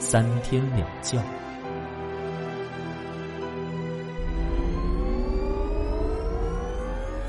[0.00, 1.22] 三天两觉。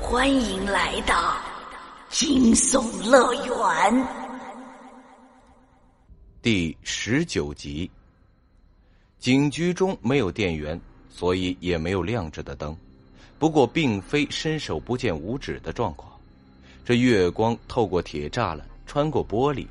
[0.00, 1.36] 欢迎来到
[2.08, 4.06] 惊悚乐园
[6.40, 7.90] 第十九集。
[9.18, 12.74] 警局中没有电源，所以也没有亮着的灯。
[13.38, 16.10] 不过，并非伸手不见五指的状况。
[16.86, 19.66] 这月光透过铁栅栏，穿过玻璃，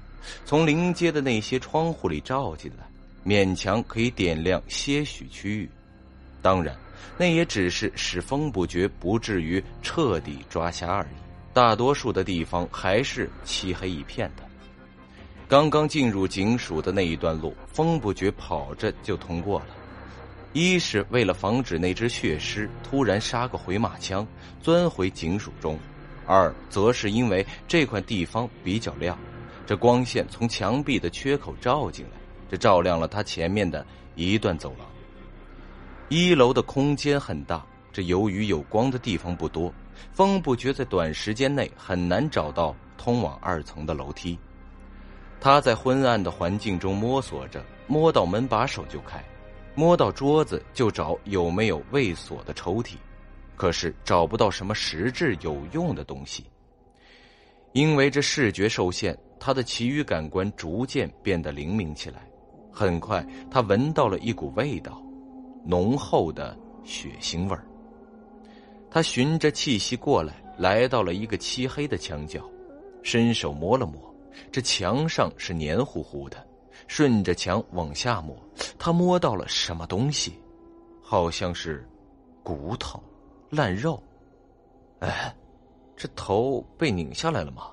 [0.45, 2.85] 从临街的那些窗户里照进来，
[3.25, 5.69] 勉强可以点亮些许区域。
[6.41, 6.75] 当然，
[7.17, 11.21] 那也只是使风不觉不至于彻底抓瞎而已。
[11.53, 14.43] 大多数的地方还是漆黑一片的。
[15.47, 19.67] 刚刚进入警署的那一段路，风不觉跑着就通过了。
[20.53, 24.25] 一是为了防止那只血尸突然杀个回马枪
[24.61, 25.77] 钻回警署中，
[26.25, 29.17] 二则是因为这块地方比较亮，
[29.65, 32.11] 这光线从墙壁的缺口照进来，
[32.51, 34.85] 这照亮了他前面的一段走廊。
[36.09, 39.73] 一楼的空间很大，这由于有光的地方不多，
[40.11, 44.37] 风不觉在短时间内很难找到通往二层的楼梯。
[45.39, 49.23] 他在昏暗的环境中摸索着，摸到门把手就开。
[49.73, 52.95] 摸到桌子就找有没有未锁的抽屉，
[53.55, 56.45] 可是找不到什么实质有用的东西。
[57.71, 62.27] 因为这视觉受限，他的其余感官逐渐变得灵敏起来。
[62.71, 65.01] 很快，他闻到了一股味道，
[65.65, 67.65] 浓厚的血腥味儿。
[68.89, 72.49] 他循着气息过来，来到了一个漆黑的墙角，
[73.03, 74.13] 伸手摸了摸，
[74.51, 76.47] 这墙上是黏糊糊的。
[76.87, 78.35] 顺着墙往下摸，
[78.79, 80.33] 他摸到了什么东西，
[81.01, 81.87] 好像是
[82.41, 83.01] 骨头、
[83.49, 84.01] 烂肉。
[84.99, 85.33] 哎，
[85.95, 87.67] 这头被拧下来了吗？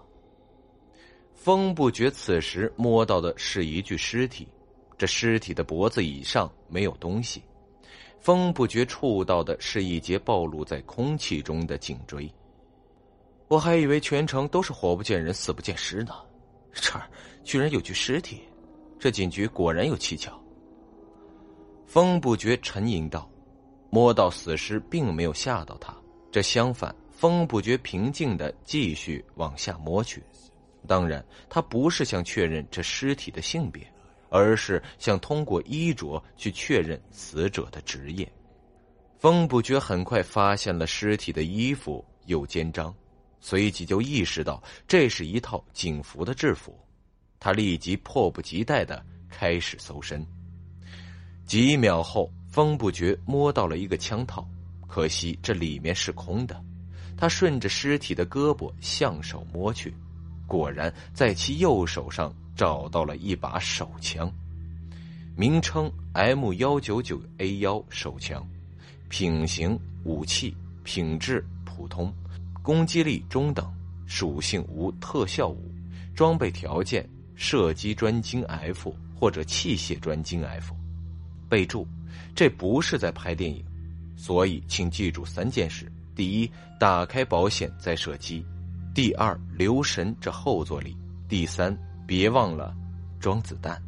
[1.34, 4.47] 风不觉此时摸到的是一具尸体，
[4.98, 7.42] 这尸体的脖子以上没有东西。
[8.20, 12.28] 风不觉触到的是一截暴露在空气中的颈椎。
[13.47, 16.12] 我还以为全城都是活不见人，死不见尸呢，
[16.72, 17.08] 这儿
[17.44, 18.42] 居然有具尸体。
[18.98, 20.38] 这警局果然有蹊跷。
[21.87, 23.31] 风不觉沉吟道
[23.88, 25.97] ：“摸到死尸，并没有吓到他。
[26.31, 30.22] 这相反，风不觉平静的继续往下摸去。
[30.87, 33.91] 当然，他不是想确认这尸体的性别，
[34.28, 38.30] 而是想通过衣着去确认死者的职业。
[39.18, 42.94] 风不觉很快发现了尸体的衣服有肩章，
[43.40, 46.78] 随即就意识到这是一套警服的制服。”
[47.40, 50.26] 他立即迫不及待的开始搜身。
[51.46, 54.44] 几秒后，风不觉摸到了一个枪套，
[54.88, 56.60] 可惜这里面是空的。
[57.16, 59.94] 他顺着尸体的胳膊向手摸去，
[60.46, 64.28] 果然在其右手上找到了一把手枪，
[65.36, 68.44] 名称 M 幺九九 A 幺手枪，
[69.08, 72.12] 品型武器，品质普通，
[72.60, 73.72] 攻击力中等，
[74.08, 75.72] 属性无特效物，
[76.16, 77.08] 装备条件。
[77.41, 80.75] 射击专精 F 或者器械专精 F，
[81.48, 81.86] 备注：
[82.34, 83.64] 这不是在拍电影，
[84.16, 88.42] 所以请记住三件事：第一，打开保险再射击；
[88.92, 90.96] 第二，留神这后坐力；
[91.28, 91.72] 第三，
[92.08, 92.74] 别忘了
[93.20, 93.80] 装子弹。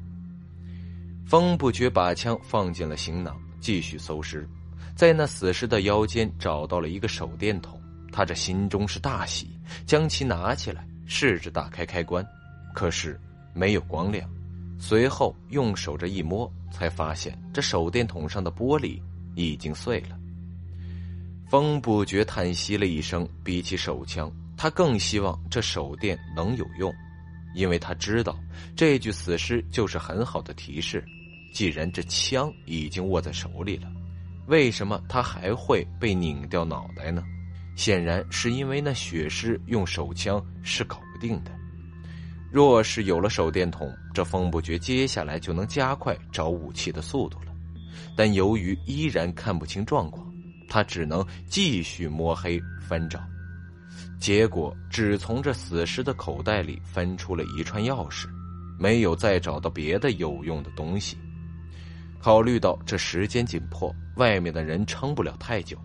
[1.26, 4.46] 风不觉把枪放进了行囊，继续搜尸，
[4.94, 7.80] 在那死尸的腰间找到了一个手电筒，
[8.12, 12.24] 他这心中是大喜，将其拿起来试着打开开关，
[12.74, 13.18] 可是。
[13.52, 14.30] 没有光亮，
[14.78, 19.02] 随后用手这一摸，才发现这手电筒上的玻璃
[19.34, 20.16] 已经碎了。
[21.48, 26.94] 风不觉叹息了一声，比起手枪，他更希望这手电能有用，
[27.54, 28.38] 因为他知道
[28.76, 31.04] 这具死尸就是很好的提示。
[31.52, 33.90] 既然这枪已经握在手里了，
[34.46, 37.24] 为什么他还会被拧掉脑袋呢？
[37.76, 41.50] 显然是因为那血尸用手枪是搞不定的。
[42.52, 47.52] 若是有了手电筒，这风不觉接下来就能加快找武器的速度了。
[48.16, 50.32] 但由于依然看不清状况，
[50.68, 53.20] 他只能继续摸黑翻找。
[54.20, 58.26] 结果只从这死尸的口袋里翻出了一串钥匙，
[58.78, 61.16] 没有再找到别的有用的东西。
[62.20, 65.78] 考虑到这时间紧迫，外面的人撑不了太久，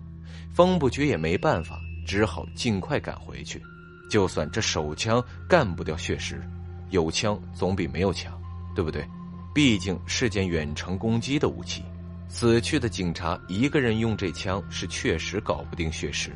[0.53, 3.61] 风不绝也没办法，只好尽快赶回去。
[4.09, 6.41] 就算这手枪干不掉血尸，
[6.89, 8.37] 有枪总比没有强，
[8.75, 9.07] 对不对？
[9.53, 11.81] 毕竟是件远程攻击的武器。
[12.27, 16.35] 死去的警察一个人用这枪是确实搞不定血尸，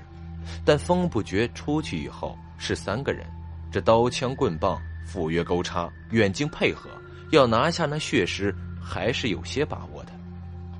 [0.65, 3.25] 但风不绝出去以后是三个人，
[3.71, 6.89] 这刀枪棍棒、斧钺钩叉、远近配合，
[7.31, 10.11] 要拿下那血尸还是有些把握的。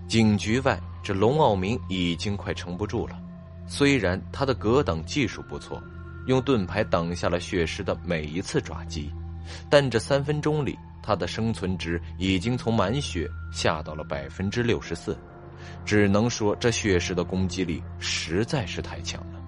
[0.07, 3.19] 警局外，这龙傲明已经快撑不住了，
[3.68, 5.81] 虽然他的格挡技术不错。
[6.25, 9.12] 用盾牌挡下了血尸的每一次抓击，
[9.68, 15.18] 但这三分钟里，他的生存值已经从满血下到了百分之六十四，
[15.86, 19.38] 只能说这血尸的攻击力实在是太强了。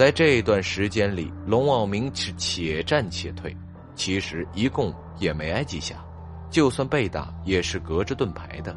[0.00, 3.54] 在这段时间里，龙傲明是且战且退，
[3.94, 6.02] 其实一共也没挨几下，
[6.48, 8.74] 就算被打也是隔着盾牌的。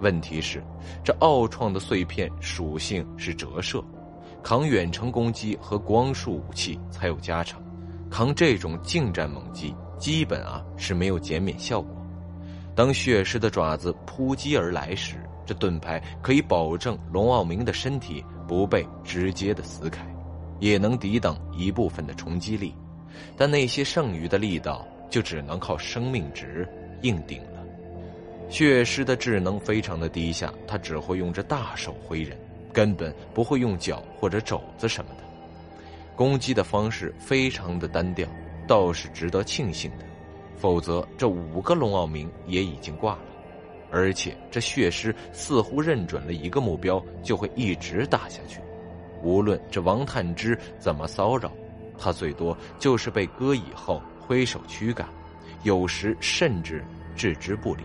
[0.00, 0.60] 问题是，
[1.04, 3.80] 这奥创的碎片属性是折射。
[4.42, 7.62] 扛远程攻击和光束武器才有加成，
[8.10, 12.04] 扛这种近战猛击基本啊是没有减免效果。
[12.74, 20.04] 当血尸的爪子扑击而来时，这盾牌可以保证龙傲明的身体不被直接的撕开，
[20.60, 22.74] 也能抵挡一部分的冲击力，
[23.36, 26.68] 但那些剩余的力道就只能靠生命值
[27.02, 27.64] 硬顶了。
[28.48, 32.36] 血尸的智能非常的低下，他只会用着大手挥人。
[32.70, 35.24] 根本不会用脚或者肘子什么的，
[36.14, 38.28] 攻击的方式非常的单调，
[38.68, 40.04] 倒是值得庆幸的。
[40.54, 43.20] 否则，这五个龙傲明也已经挂了。
[43.90, 48.60] 而且，这血尸似乎认准了一个目标，就会一直打下去。
[49.22, 51.50] 无论这王探之怎么骚扰，
[51.98, 55.08] 他最多就是被割以后挥手驱赶，
[55.62, 56.84] 有时甚至
[57.16, 57.82] 置之不理。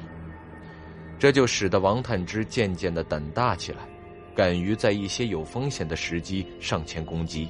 [1.17, 3.79] 这就使得王探之渐渐的胆大起来。
[4.35, 7.47] 敢于在一些有风险的时机上前攻击，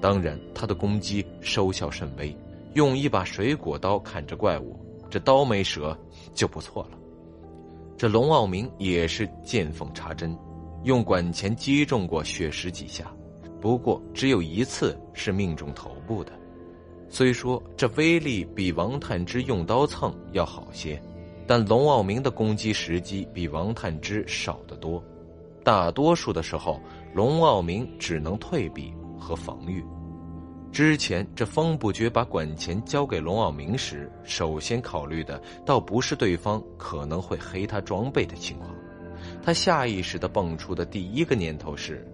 [0.00, 2.36] 当然他的攻击收效甚微。
[2.74, 4.76] 用一把水果刀砍着怪物，
[5.08, 5.96] 这刀没折
[6.34, 6.98] 就不错了。
[7.96, 10.36] 这龙傲明也是见缝插针，
[10.84, 13.12] 用管钳击中过血尸几下，
[13.60, 16.32] 不过只有一次是命中头部的。
[17.08, 21.00] 虽说这威力比王探之用刀蹭要好些，
[21.46, 25.02] 但龙傲明的攻击时机比王探之少得多。
[25.62, 26.80] 大多数的时候，
[27.14, 29.84] 龙傲明只能退避和防御。
[30.72, 38.74] 之前这风不觉把管钳交给龙傲明时，首先考虑的倒不是对方可能会黑他装备的情况，
[39.42, 42.06] 他下意识的蹦出的第一个念头是，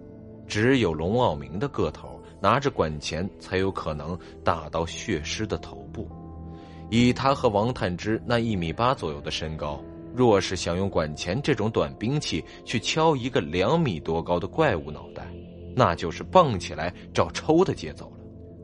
[0.47, 6.09] 只有龙傲明的个头拿着管钳才有可能打到血尸的头部，
[6.89, 9.83] 以他和王探之那一米八左右的身高。
[10.15, 15.27] 若是想用管钳这种短兵器去敲一个两米多高的怪物脑袋，
[15.75, 18.17] 那就是蹦起来找抽的节奏了。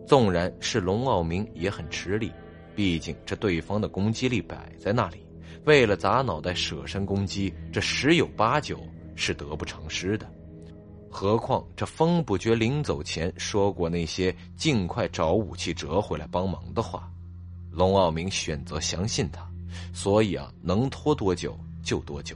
[0.08, 2.32] 纵然是龙傲明也很吃力，
[2.76, 5.25] 毕竟这对方的攻击力摆在那里，
[5.64, 8.80] 为了砸脑袋舍身攻击，这十有八九
[9.16, 10.30] 是得不偿失的。
[11.10, 17.10] 何况这风不觉临走前说过那些尽快找武器折回来帮忙的话，
[17.72, 19.48] 龙傲明选择相信他。
[19.94, 22.36] 所以啊，能拖多久就多久。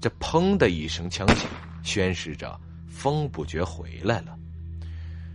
[0.00, 1.48] 这砰的一声枪响，
[1.82, 4.36] 宣示着风不觉回来了。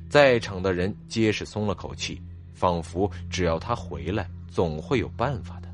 [0.09, 2.21] 在场的人皆是松了口气，
[2.53, 5.66] 仿佛只要他回来，总会有办法的。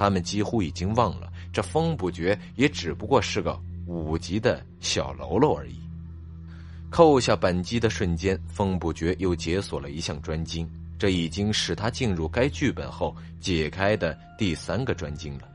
[0.00, 5.78] 他们几乎已经忘了，这风不绝也只不过是个五级的小喽啰而已。
[6.88, 10.66] 扣下扳机的瞬间，风不绝又解锁了一项专精。
[10.98, 15.46] 这已经是他进入该剧本后解开的第三个专精了，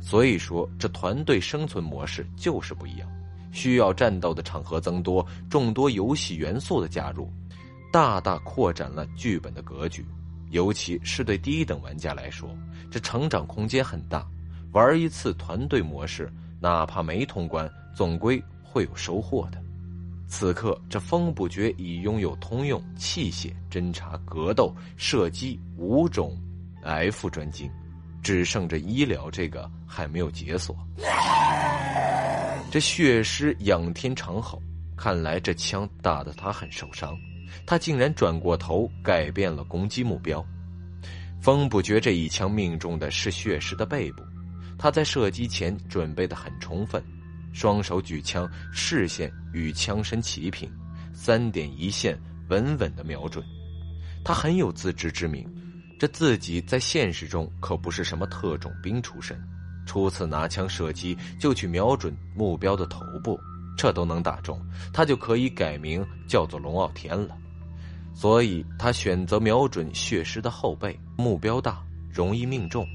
[0.00, 3.08] 所以说这团队生存模式就是不一样，
[3.52, 7.30] 需要战斗的场合增多，众多游戏元素的加入，
[7.92, 10.04] 大大扩展了剧本的格局，
[10.52, 12.54] 尤其是对低等玩家来说，
[12.90, 14.26] 这成长空间很大，
[14.72, 16.30] 玩一次团队模式，
[16.60, 19.58] 哪怕没通关，总归会有收获的。
[20.28, 26.36] 此刻，这风不觉已拥有通用器械、侦察、格斗、射击五种
[26.82, 27.70] F 专精，
[28.22, 30.76] 只剩着医疗这个还没有解锁。
[32.70, 34.62] 这血尸仰天长吼，
[34.96, 37.14] 看来这枪打得他很受伤。
[37.66, 40.44] 他竟然转过头，改变了攻击目标。
[41.40, 44.22] 风不觉这一枪命中的是血石的背部，
[44.78, 47.02] 他在射击前准备的很充分。
[47.52, 50.70] 双手举枪，视线与枪身齐平，
[51.12, 52.18] 三点一线，
[52.48, 53.44] 稳稳的瞄准。
[54.24, 55.46] 他很有自知之明，
[55.98, 59.38] 这自己在现实中可不是什么特种兵出身，
[59.84, 63.38] 初次拿枪射击就去瞄准目标的头部，
[63.76, 64.58] 这都能打中，
[64.92, 67.36] 他就可以改名叫做龙傲天了。
[68.14, 72.86] 所以他选择瞄准血尸的后背，目标大，容易命中。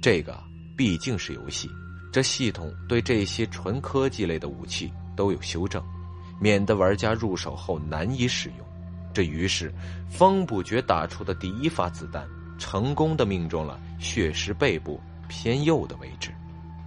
[0.00, 0.38] 这个
[0.76, 1.68] 毕竟是游戏，
[2.12, 5.82] 这系统对这些纯科技类的武器都有修正，
[6.40, 8.66] 免得玩家入手后难以使用。
[9.12, 9.72] 这于是，
[10.08, 12.26] 风不觉打出的第一发子弹，
[12.58, 14.98] 成功的命中了血尸背部
[15.28, 16.30] 偏右的位置。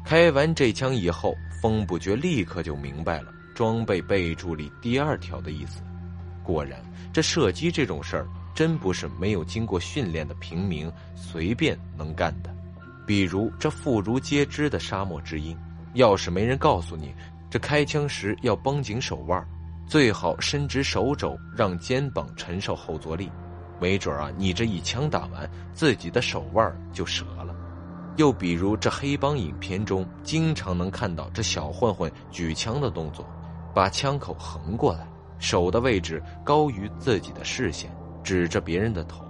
[0.03, 5.81] 开完这枪以后，风不觉立刻就明白了装备备注里第二条的意思。
[6.45, 6.79] 果然，
[7.11, 12.55] 这射击这种事儿，真不是没有经过训练的平民随便能干的。
[13.05, 15.57] 比如这妇孺皆知的沙漠之鹰，
[15.95, 17.13] 要是没人告诉你，
[17.49, 19.43] 这开枪时要绷紧手腕，
[19.87, 23.29] 最好伸直手肘，让肩膀承受后坐力，
[23.79, 27.55] 没准啊，你这一枪打完，自己的手腕就折了。
[28.17, 33.27] 又比如这黑帮影片中，经常能看到这小混混举枪的动作，
[33.73, 35.05] 把枪口横过来。
[35.39, 37.89] 手的位置高于自己的视线，
[38.23, 39.23] 指着别人的头，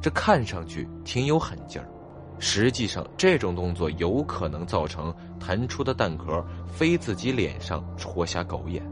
[0.00, 1.88] 这看上去挺有狠劲儿。
[2.40, 8.84] 实际上，这种动作有可能造成弹出的弹壳飞自己脸上戳瞎狗眼。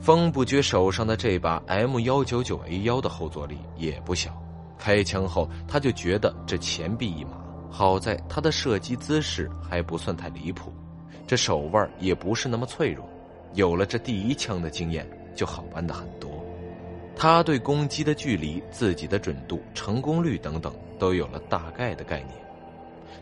[0.00, 4.30] 风不觉手上的这把 M 幺九九 A 幺的后坐力也不小，
[4.78, 7.32] 开枪后他就觉得这前臂一麻。
[7.68, 10.72] 好在他的射击姿势还不算太离谱，
[11.26, 13.06] 这手腕也不是那么脆弱。
[13.54, 15.06] 有了这第一枪的经验。
[15.34, 16.30] 就好办的很多，
[17.16, 22.30] 他对攻击的距离、自己的准度、成功率等等都有了大概的概念，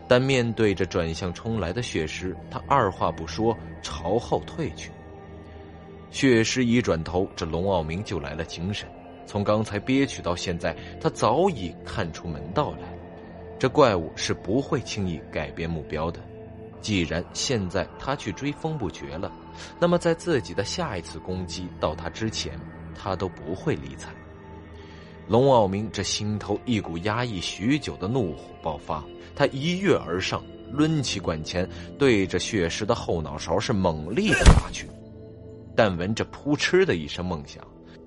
[0.07, 4.91] 但面对着转向冲来的血尸，他二话不说朝后退去。
[6.11, 8.89] 血尸一转头，这龙傲明就来了精神，
[9.25, 12.89] 从刚才憋屈到现在，他早已看出门道来，
[13.59, 16.19] 这怪物是不会轻易改变目标的。
[16.81, 19.31] 既然现在他去追风不绝了，
[19.79, 22.59] 那么在自己的下一次攻击到他之前，
[22.95, 24.09] 他都不会理睬。
[25.27, 29.03] 龙傲明这心头一股压抑许久的怒火爆发，
[29.35, 34.87] 他一跃而上，抡起管钳，对着血尸的后脑勺是猛力的打去。
[35.75, 37.63] 但闻着扑哧的一声闷响，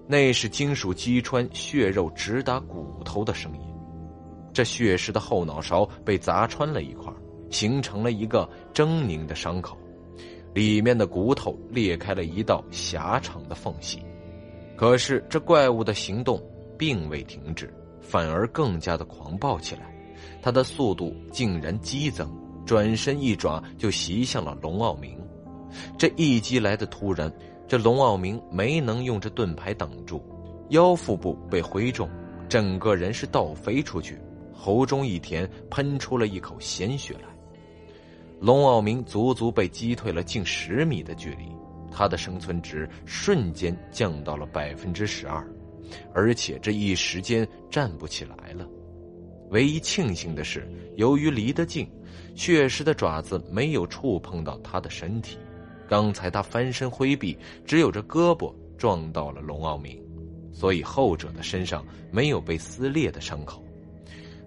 [0.06, 3.60] 那是金属击穿血肉直达骨头的声音。
[4.52, 7.12] 这血尸的后脑勺被砸穿了一块。
[7.50, 9.76] 形成了一个狰狞的伤口，
[10.54, 14.02] 里面的骨头裂开了一道狭长的缝隙。
[14.76, 16.42] 可是这怪物的行动
[16.76, 19.82] 并未停止，反而更加的狂暴起来。
[20.40, 22.30] 它的速度竟然激增，
[22.66, 25.16] 转身一爪就袭向了龙傲明。
[25.96, 27.32] 这一击来的突然，
[27.66, 30.22] 这龙傲明没能用这盾牌挡住，
[30.70, 32.08] 腰腹部被挥中，
[32.48, 34.20] 整个人是倒飞出去，
[34.52, 37.28] 喉中一甜，喷出了一口鲜血来。
[38.42, 41.44] 龙傲明足足被击退了近十米的距离，
[41.92, 45.48] 他的生存值瞬间降到了百分之十二，
[46.12, 48.66] 而且这一时间站不起来了。
[49.50, 51.88] 唯一庆幸的是，由于离得近，
[52.34, 55.38] 血尸的爪子没有触碰到他的身体。
[55.88, 59.96] 刚才他翻身挥臂，只有这胳膊撞到了龙傲明，
[60.52, 63.64] 所以后者的身上没有被撕裂的伤口。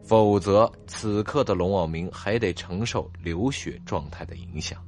[0.06, 4.80] 否则，此刻的龙傲明还得承受流血状态的影响。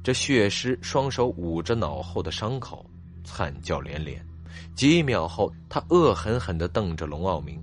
[0.00, 2.86] 这血尸双手捂着脑后的伤口，
[3.24, 4.24] 惨叫连连。
[4.76, 7.60] 几秒后，他恶狠狠地瞪着龙傲明，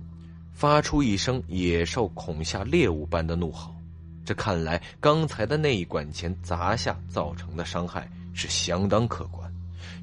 [0.52, 3.74] 发出一声野兽恐吓猎物般的怒吼。
[4.22, 9.50] 这看来，刚才的那一管钱砸下造成的伤害是相当可观，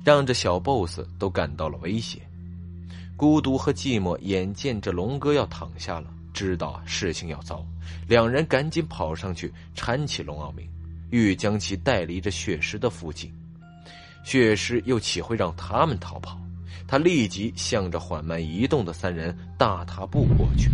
[0.03, 2.19] 让这小 boss 都感到了威胁。
[3.15, 6.11] 孤独和寂寞眼见着龙哥要躺下了。
[6.35, 7.65] 知道事情要糟，
[8.09, 10.67] 两人赶紧跑上去搀起龙傲明，
[11.09, 13.33] 欲将其带离这血尸的附近。
[14.25, 16.37] 血尸又岂会让他们逃跑？
[16.85, 20.69] 他立即向着缓慢移动的三人大踏步过去。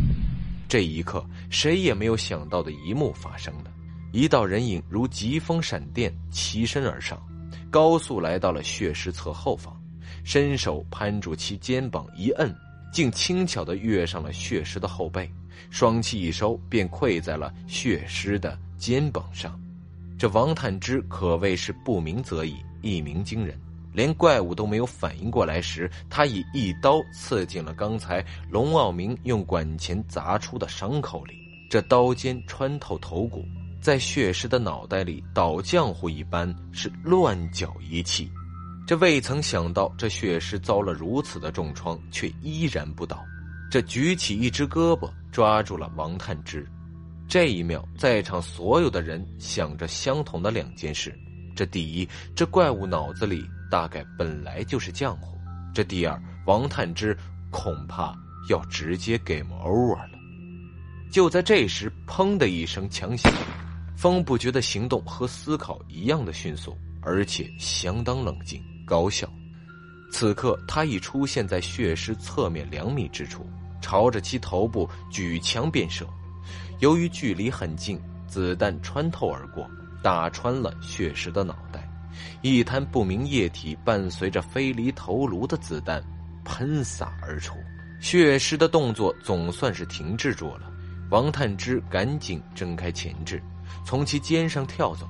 [0.67, 3.71] 这一刻，谁也没有想到的一幕发生了：
[4.11, 7.21] 一道人影如疾风闪电齐身而上，
[7.69, 9.79] 高速来到了血尸侧后方，
[10.23, 12.51] 伸手攀住其肩膀一摁，
[12.91, 15.29] 竟轻巧地跃上了血尸的后背。
[15.69, 19.59] 双气一收，便跪在了血尸的肩膀上。
[20.17, 23.57] 这王探之可谓是不鸣则已，一鸣惊人。
[23.93, 31.33] 连怪物都没有反应过来时，他已一刀刺进了刚才龙傲明用管钳砸出的伤口里。
[31.69, 33.43] 这刀尖穿透头骨，
[33.81, 38.31] 在血尸的脑袋里倒浆糊一般，是乱搅一气。
[38.91, 43.23] 这未曾想到，这血尸遭了如此的重创，却依然不倒。
[43.71, 46.67] 这举起一只胳膊抓住了王探之，
[47.25, 51.17] 这一秒，在场所有的人想着相同的两件事：
[51.55, 55.37] 这第一，这怪物脑子里大概本来就是浆糊；
[55.73, 57.17] 这第二，王探之
[57.49, 58.13] 恐怕
[58.49, 60.19] 要直接 game over 了。
[61.09, 63.31] 就在这时，砰的一声枪响，
[63.95, 69.25] 风不觉的行动和思考一样的迅速，而且相当冷静高效。
[70.11, 76.05] 此刻，他已出现在血尸侧面两米之处，朝着其头部举枪便射。
[76.79, 79.65] 由于距离很近，子弹穿透而过，
[80.03, 81.89] 打穿了血尸的脑袋，
[82.41, 86.03] 一滩不明液体伴随着飞离头颅的子弹
[86.43, 87.55] 喷洒而出。
[88.01, 90.69] 血尸的动作总算是停滞住了。
[91.11, 93.41] 王探之赶紧挣开前肢，
[93.85, 95.07] 从其肩上跳走。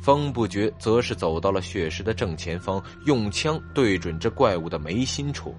[0.00, 5.54] 风不觉则是走到了血尸的正前方，用枪对准这怪物的眉心处，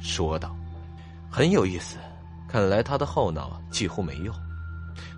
[0.00, 0.54] 说道
[1.30, 1.96] ：“很有意思，
[2.46, 4.32] 看来他的后脑几乎没有。”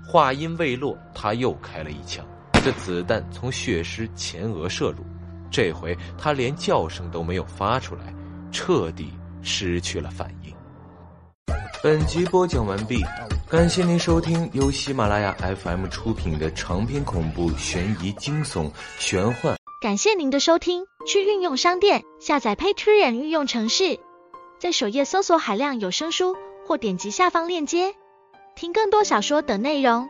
[0.06, 2.24] 话音未落，他又开了一枪。
[2.64, 5.04] 这子弹从血尸前额射入，
[5.50, 8.14] 这回他连叫声都没有发出来，
[8.50, 10.37] 彻底失去了反应。
[11.80, 13.04] 本集播讲完毕，
[13.48, 15.32] 感谢您收听由喜马拉雅
[15.62, 18.68] FM 出品的长篇恐怖悬疑惊悚
[18.98, 19.56] 玄幻。
[19.80, 24.00] 感谢您的收听，去运用商店下载 Patreon 运用城市，
[24.58, 27.94] 在首页搜索海量有声书，或点击下方链接。
[28.56, 30.08] 听更多小说等内容。